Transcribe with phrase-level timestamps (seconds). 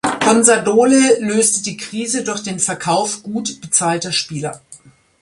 [0.19, 4.59] Consadole löste die Krise durch den Verkauf gut bezahlter Spieler.